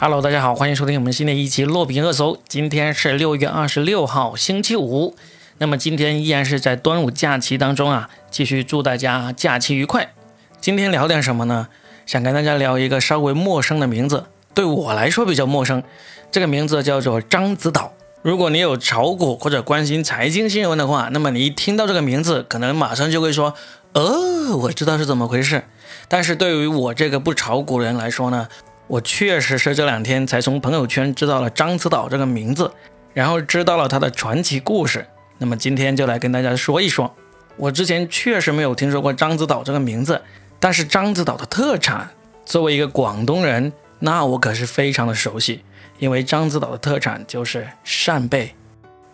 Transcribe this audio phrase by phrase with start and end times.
[0.00, 2.38] Hello，大家好，欢迎收听我们新的一期落屏热搜。
[2.46, 5.16] 今天是六月二十六号，星期五。
[5.58, 10.12] 那么今天依然是在端午假期当中啊，继续祝大家假期愉快。
[10.60, 11.66] 今天聊点什么呢？
[12.06, 15.82] 想跟大家聊一个稍微陌生的名字，对我来说比较陌生。
[16.30, 17.92] 这个名字叫做獐子岛。
[18.22, 23.54] 如果你有炒股或者关心财经新闻的话，那么你一听到这个名字，可能马上就会说
[23.94, 25.64] ：“哦，我知道是怎么回事。”
[26.06, 28.46] 但是对于我这个不炒股人来说呢？
[28.88, 32.72] 我确实是这两天才从朋友圈知道了獐子岛这个名字，
[33.12, 35.06] 然后知道了它的传奇故事。
[35.36, 37.14] 那么今天就来跟大家说一说。
[37.58, 40.22] 我之前确实没有听说过獐子岛这个名字，
[40.58, 42.08] 但是獐子岛的特产，
[42.46, 45.62] 作为一个广东人，那我可是非常的熟悉。
[45.98, 48.54] 因为獐子岛的特产就是扇贝，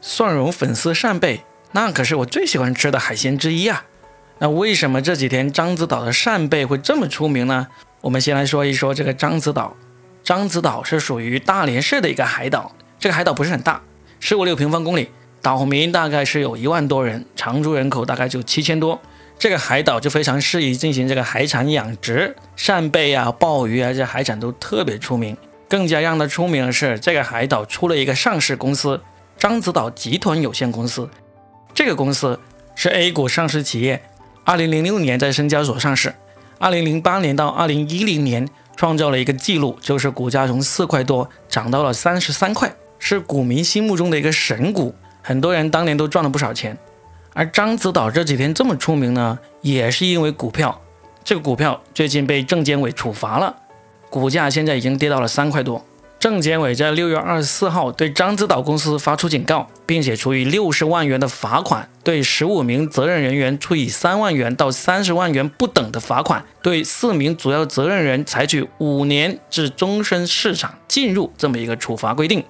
[0.01, 1.41] 蒜蓉粉丝扇贝，
[1.73, 3.85] 那可是我最喜欢吃的海鲜之一啊。
[4.39, 7.67] 那为什么这几天獐子岛的扇贝会这么出名呢？
[8.05, 9.75] 我们先来说一说这个獐子岛。
[10.23, 13.81] 獐子岛是属于大连市的一个海岛，这个海岛不是很大，
[14.21, 15.09] 十五六平方公里，
[15.41, 19.01] 岛民大概是有一万多人，常住人口大概就七千多。
[19.39, 25.35] 这个海岛就非常适宜进行这个海产养殖，扇贝啊、鲍鱼啊这海产都特别出名。
[25.67, 29.01] 更加让它出名的是，这个海岛出了一个上市公司——
[29.41, 31.09] 獐子岛集团有限公司。
[31.73, 32.39] 这个公司
[32.75, 34.03] 是 A 股上市企业，
[34.45, 36.15] 二零零六年在深交所上市。
[36.59, 46.77] 二零零八年到二零一零年，创造了一个记录，就是股价从四块多涨到了三十三块，是股民心目中的一个神股，很多人当年都赚了不少钱。
[47.33, 50.81] 而獐子岛这几天这么出名呢，也是因为股票，
[51.25, 53.57] 这个股票最近被证监会处罚了，
[54.09, 55.85] 股价现在已经跌到了三块多。
[56.25, 72.43] 证监委在六月二十四号对獐子岛公司发出警告，并且处以六十万元的罚款，对十五名责任人员处以三万元到三十万元不等的罚款，对四名主要责任人采取五年至终身市场禁入这么一个处罚规定。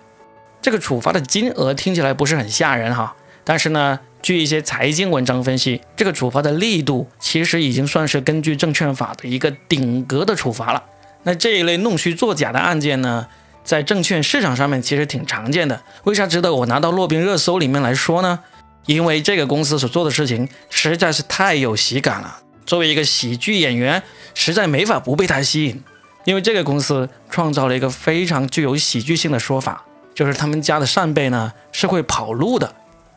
[0.62, 10.84] 这个处罚的金额听起来不是很吓人哈，但是呢，据一些财经文章分析，这个处罚的力度其实已经算是根据证券法的一个顶格的处罚了。
[11.24, 13.26] 那这一类弄虚作假的案件呢？
[13.64, 18.40] 在证券市场上面其实挺常见的，为啥值得我拿到洛宾热搜里面来说呢？
[18.86, 22.40] 因为这个公司所做的事情实在是太有喜感了。
[22.66, 24.02] 作为一个喜剧演员，
[24.34, 25.82] 实在没法不被他吸引。
[26.24, 32.74] 因为这个公司创造了一个非常具有喜剧性的说法，就是他们家的扇贝呢是会跑路的，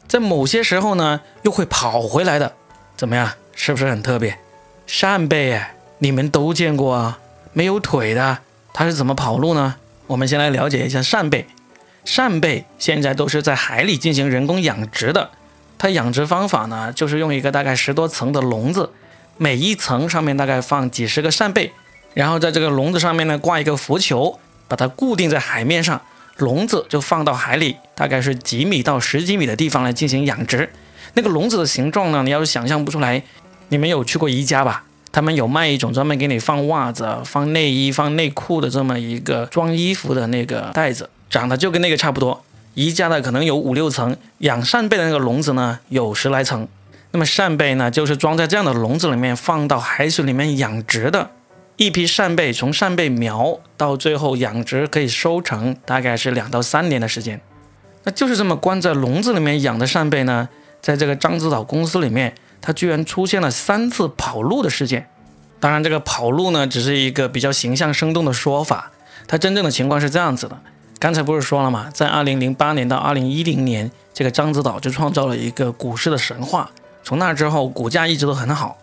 [0.07, 2.53] 在某些时候呢又会跑回来的。
[2.97, 4.37] 怎么样，是不是很特别？
[4.85, 5.61] 扇贝，
[5.99, 7.19] 你们都见过啊，
[7.53, 8.39] 没有腿的，
[8.73, 9.75] 它是怎么跑路呢？
[10.07, 11.47] 我们先来了解一下扇贝。
[12.03, 15.29] 扇贝现在都是在海里进行人工养殖的。
[15.77, 18.89] 它养殖方法呢，就是用一个大概十多层的笼子，
[19.37, 21.71] 每一层上面大概放几十个扇贝，
[22.15, 26.01] 然后在这个笼子上面呢挂一个浮球，把它固定在海面上，
[26.37, 30.71] 笼子就放到海里，大概是几米到十几米的地方来进行养殖。
[31.13, 33.21] 那个笼子的形状呢，你要是想象不出来，
[33.67, 34.85] 你们有去过宜家吧？
[35.17, 42.43] 他们有卖一种专门给你放袜子、放内衣、放内裤的这么一个装衣服的那个袋子，长得就跟那个差不多。
[42.75, 46.67] 宜家的可能有五六层，养扇贝的那个笼子呢有十来层。
[47.09, 51.31] 那么扇贝呢，就是装在这样的笼子里面，放到海水里面养殖的。
[51.77, 57.41] 一批扇贝从扇贝苗到最后养殖可以收成，大概是两到三年的时间。
[58.03, 60.47] 那就是这么关在笼子里面养的扇贝呢，
[60.79, 62.35] 在这个獐子岛公司里面。
[62.61, 65.09] 它居然出现了三次跑路的事件，
[65.59, 68.91] 当然，这个跑路呢，只是一个比较形象生动的说法。
[69.27, 70.57] 它真正的情况是这样子的：
[70.99, 71.89] 刚才不是说了吗？
[71.93, 76.69] 在二零零八年到二零一零年，这个獐子岛就创造了一个股市的神话。
[77.03, 78.77] 从那之后，股价一直都很好。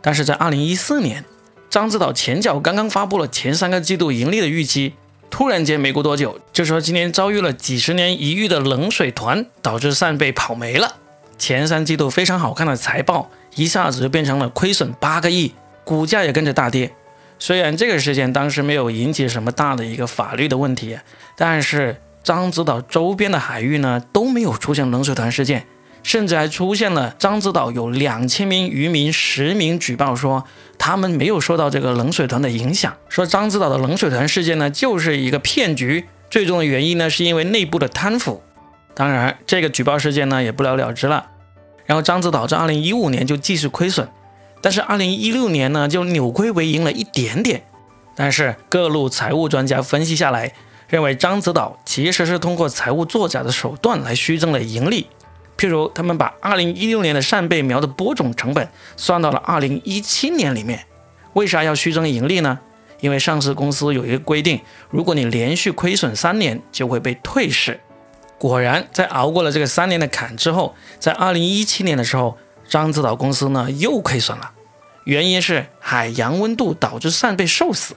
[0.00, 1.24] 但是在二零一四年，
[1.70, 4.94] 獐子岛前脚刚刚发布了前三个季度盈利的预期，
[5.30, 10.96] 突然间没过多久，就说今年遭遇了几十年一遇的冷水团，导致扇贝跑没了。
[11.40, 16.92] 前三季度非常好看的财报，一下子就变成了亏损八个亿，股价也跟着大跌。
[17.38, 20.98] 虽然这个事件当时没有引起什么大的一个法律的问题，
[21.36, 25.64] 但是獐子岛周边的海域呢都没有出现冷水团事件，
[26.02, 30.44] 甚至还出现了獐子岛有两千名渔民实名举报说
[30.76, 38.42] 他们没有受到这个冷水团的影响，说獐子岛的冷水团事件呢就是一个骗局，最终的原因呢是因为内部的贪腐。
[38.92, 41.24] 当然，这个举报事件呢也不了了之了。
[41.90, 44.08] 然后獐子岛在二零一五年就继续亏损，
[44.60, 47.64] 但是二零一六年呢就扭亏为盈了一点点。
[48.14, 50.52] 但是各路财务专家分析下来，
[50.86, 55.08] 认为獐子岛其实是通过财务作假的手段来虚增了盈利。
[55.58, 60.86] 譬如他们把二零一六年的扇贝苗的播种成本算到了二零一七年里面，
[61.32, 62.60] 为啥要虚增盈利呢？
[63.00, 64.60] 因为上市公司有一个规定，
[64.90, 67.80] 如果你连续亏损三年，就会被退市。
[68.40, 72.38] 果然，在熬过了这个三年的坎之后，在二零一七年的时候，
[72.70, 74.52] 獐子岛公司呢又亏损了，
[75.04, 77.94] 原因是海洋温度导致扇贝受死。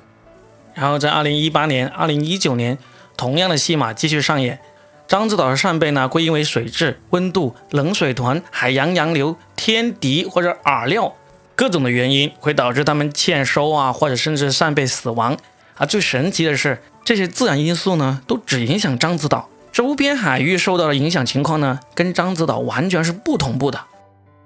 [0.73, 2.77] 然后在二零一八年、二零一九年，
[3.15, 4.59] 同样的戏码继续上演。
[5.07, 11.13] 獐子岛的扇贝呢，会因为水质、温度、冷水团、海洋洋流、天敌或者饵料
[11.55, 15.37] 各种的原因，会导致它们欠收啊，或者甚至扇贝死亡。
[15.75, 23.81] 啊，最神奇的是，这些自然因素呢，都只影响獐子岛周边海域受到的影响情况呢，跟獐子岛完全是不同步的。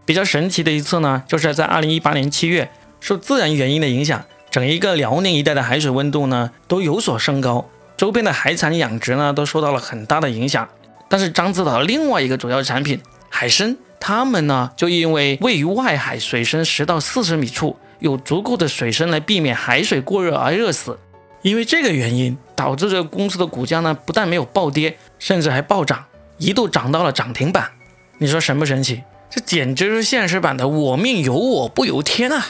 [0.06, 2.71] 比较神奇的一次呢，就是在二零一八年七月，
[3.01, 7.69] 受自然原因的影响，整一个辽宁一带的海水温度呢，都有所升高。
[7.97, 10.65] 周边的海产养殖呢，都受到了很大的影响。
[11.09, 20.97] 但是獐子岛另外一个主要产品海参，它们呢就因为位于外海，水深十到四十米处，有足够的水深来避免海水过热而热死。
[21.44, 26.06] 因为这个原因，导致这个公司的股价呢不但没有暴跌，甚至还暴涨，
[26.38, 27.72] 一度涨到了涨停板。
[28.18, 29.04] 你说神不神奇？
[29.30, 32.48] 这简直是现实版的“我命由我不由天”啊！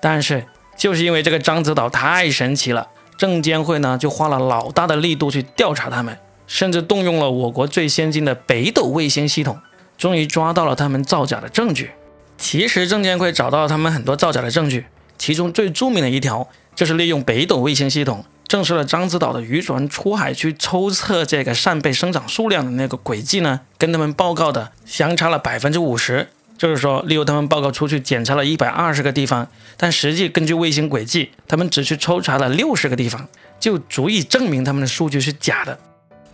[0.00, 0.46] 但是
[0.76, 2.88] 就是因为这个獐子岛太神奇了。
[3.16, 9.58] 证监会呢，就花了老大的力度去调查他们，甚至动用了我国最先进的北斗卫星系统，
[9.96, 11.92] 终于抓到了他们造假的证据。
[12.36, 14.84] 其实证监会找到了他们很多造假的证据，
[15.16, 26.28] 其中最著名的一条就是利用北斗卫星系统证实了獐子岛的渔船出海去抽测这个扇贝生长数量的那个轨迹呢，跟他们报告的相差了百分之五十。
[26.58, 29.46] 就是说，例如他们报告出去检查了一百二十个地方，
[29.76, 33.28] 但实际根据卫星轨迹，他们只去抽查了六十个地方，
[33.60, 35.78] 就足以证明他们的数据是假的。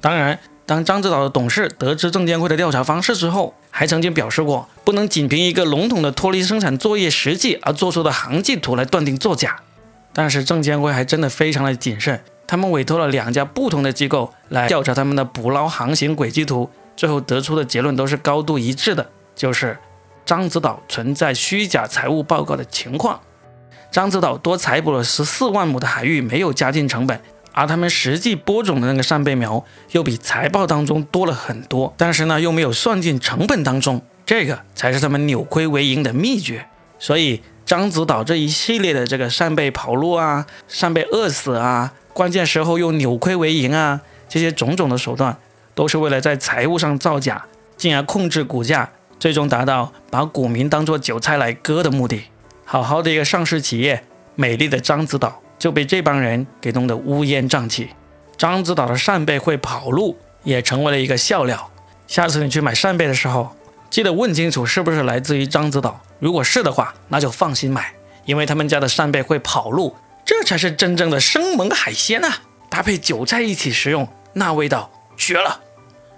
[0.01, 9.61] 当然，当獐子岛的董事得知证监会的调查方式之后，还曾经表示过，不能仅凭一个笼统的脱离生产作业实际而做出的航迹图来断定作假。
[10.13, 19.77] 但是证监会还真的非常的谨慎，他们委托了两家不同的机构来调查他们的捕捞航行轨迹图，最后得出的结论都是高度一致的，就是。
[20.25, 23.21] 獐子岛存在虚假财务报告的情况。
[23.91, 27.21] 獐子岛多采捕了十四万亩的海域，没有加进成本，
[27.51, 36.67] 而他们实际播种的那个扇贝苗又比财报当中多了很多，但是呢又没有算进成本当中，这个才是他们扭亏为盈的秘诀。
[37.01, 45.37] 所以獐子岛这一系列的这个扇贝跑路啊，扇贝饿死啊，关键时候又扭亏为盈啊，这些种种的手段，
[45.75, 47.45] 都是为了在财务上造假，
[47.77, 48.91] 进而控制股价。
[49.19, 52.25] 最终达到把股民当作韭菜来割的目的。
[52.65, 54.03] 好好的一个上市企业，
[54.35, 57.91] 美丽的獐子岛就被这帮人给弄得乌烟瘴气。
[58.37, 61.71] 獐子岛的扇贝会跑路，也成为了一个笑料。
[62.09, 63.55] 下次你去买扇贝的时候，
[63.93, 66.01] 记得问清楚是不是来自于獐子岛。
[66.19, 67.93] 如果是的话，那就放心买，
[68.25, 69.95] 因为他们家的扇贝会跑路，
[70.25, 72.39] 这才是真正的生猛海鲜啊！
[72.71, 75.61] 搭配韭菜一起食用，那味道绝了。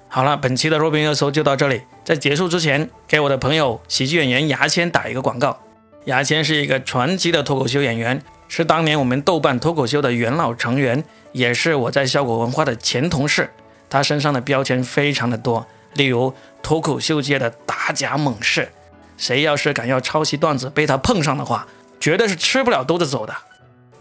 [0.06, 1.82] 好了，本期的若冰热搜就到这里。
[2.04, 5.58] 在结束之前，给我的朋友喜剧演员牙签打一个广告。
[6.04, 13.50] 牙签是一个传奇的脱口秀演员，是当年我们豆瓣脱口秀的元老成员，也是我在效果文化的前同事。
[13.90, 18.68] 他身上的标签非常的多，例如脱口秀界的打假猛士，
[19.16, 21.66] 谁要是敢要抄袭段子被他碰上的话，
[21.98, 23.34] 绝对是吃不了兜着走的。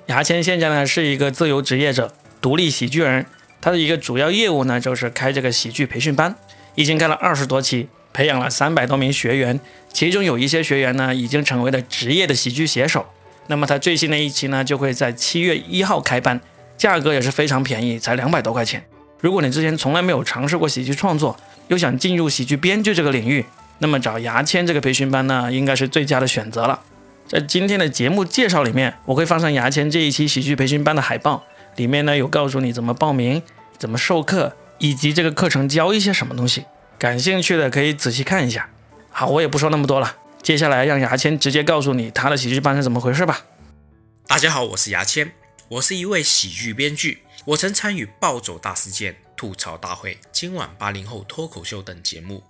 [0.07, 3.25] 牙签现在呢是一个自由职业者，独立喜剧人。
[3.61, 6.35] 他的一个主要业务呢，就是开这个喜剧培训班，
[6.75, 9.57] 已经开了二十多期，培养了三百多名学员，
[9.93, 13.05] 其中有一些学员呢，已经成为了职业的喜剧写手。
[13.47, 16.41] 那么他最新的一期呢，就会在七月一号开班，
[16.77, 18.85] 价格也是非常便宜，才两百多块钱。
[19.23, 21.39] 如果你之前从来没有尝试过喜剧创作，
[21.69, 23.45] 又想进入喜剧编剧这个领域，
[23.79, 26.81] 那么找牙签这个培训班呢，应该是最佳的选择了。
[27.25, 31.45] 在今天的节目介绍里面，我会放上牙签这一期喜剧培训班的海报。
[31.77, 33.41] 里面呢有告诉你怎么报名、
[33.77, 36.65] 怎么授课，以及这个课程教一些什么东西。
[36.99, 38.67] 感兴趣的可以仔细看一下。
[39.09, 43.45] 好，我也不说那么多了，接下来让牙签直接告诉你他的喜剧班是怎么回事吧。
[44.27, 45.31] 大家好，我是牙签，
[45.69, 52.41] 我是一位喜剧编剧，我曾参与《暴走大事件》、《吐槽大会》、《今晚八零后脱口秀》等节目。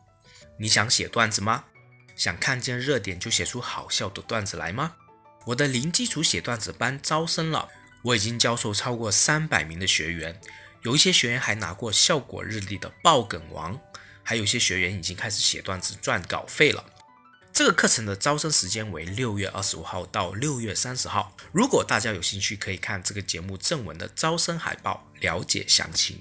[0.59, 1.63] 你想写段子吗？
[2.15, 4.93] 想看见热点就写出好笑的段子来吗？
[5.47, 7.69] 我的零基础写段子班招生了。
[8.03, 10.39] 我已经教授超过三百名的学员，
[10.83, 13.79] 有一些学员还拿过效果日历的爆梗王，
[14.21, 16.85] 还有些学员已经开始写段子赚稿费了。
[17.51, 21.33] 这个课程的招生时间为六月二十五号到六月三十号。
[21.53, 26.17] 如果大家有兴趣，可以看这个节目正文的招生海报，了解详情。